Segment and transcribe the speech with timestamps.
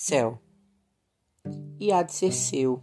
[0.00, 0.38] céu.
[1.80, 2.80] E há de ser seu.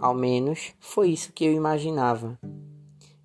[0.00, 2.36] Ao menos foi isso que eu imaginava.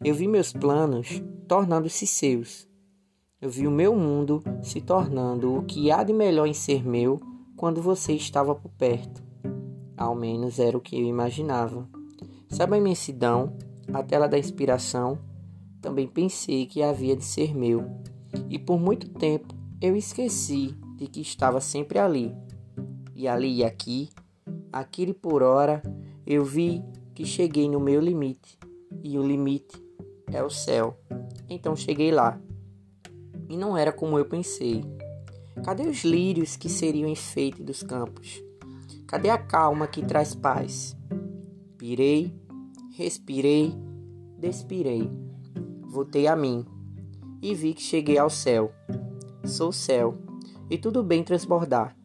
[0.03, 2.69] Eu vi meus planos tornando-se seus.
[3.41, 7.19] Eu vi o meu mundo se tornando o que há de melhor em ser meu
[7.57, 9.23] quando você estava por perto.
[9.97, 11.89] Ao menos era o que eu imaginava.
[12.47, 13.57] Sabe a imensidão,
[13.91, 15.17] a tela da inspiração?
[15.81, 17.85] Também pensei que havia de ser meu.
[18.47, 22.31] E por muito tempo eu esqueci de que estava sempre ali.
[23.15, 24.09] E ali e aqui,
[24.71, 25.81] aquele por hora,
[26.27, 26.83] eu vi
[27.13, 28.59] que cheguei no meu limite.
[29.01, 29.81] E o limite
[30.27, 30.99] é o céu.
[31.49, 32.37] Então cheguei lá.
[33.47, 34.83] E não era como eu pensei.
[35.63, 38.43] Cadê os lírios que seriam enfeite dos campos?
[39.07, 40.97] Cadê a calma que traz paz?
[41.77, 42.33] Pirei,
[42.97, 43.73] respirei,
[44.37, 45.09] despirei.
[45.83, 46.65] Voltei a mim
[47.41, 48.73] e vi que cheguei ao céu.
[49.45, 50.17] Sou céu
[50.69, 51.95] e tudo bem transbordar.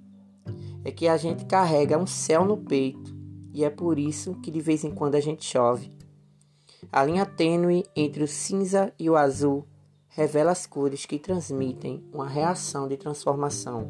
[0.84, 3.14] É que a gente carrega um céu no peito
[3.52, 5.90] e é por isso que de vez em quando a gente chove.
[6.90, 9.66] A linha tênue entre o cinza e o azul
[10.08, 13.88] revela as cores que transmitem uma reação de transformação.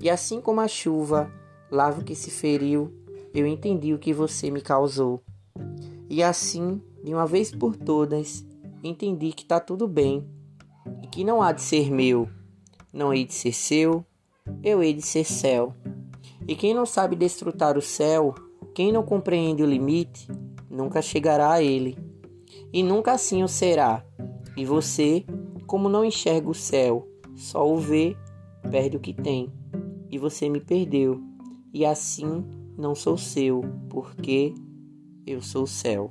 [0.00, 1.30] E assim como a chuva
[1.70, 2.92] lava o que se feriu,
[3.32, 5.22] eu entendi o que você me causou.
[6.10, 8.44] E assim, de uma vez por todas,
[8.82, 10.26] entendi que está tudo bem
[11.02, 12.28] e que não há de ser meu,
[12.92, 14.04] não hei de ser seu,
[14.62, 15.74] eu hei de ser céu.
[16.46, 18.34] E quem não sabe desfrutar o céu,
[18.74, 20.28] quem não compreende o limite,
[20.70, 21.98] nunca chegará a ele,
[22.72, 24.04] e nunca assim o será.
[24.56, 25.24] E você,
[25.66, 28.16] como não enxerga o céu, só o vê,
[28.70, 29.52] perde o que tem.
[30.10, 31.20] E você me perdeu,
[31.72, 32.44] e assim
[32.76, 34.54] não sou seu, porque
[35.26, 36.10] eu sou o céu.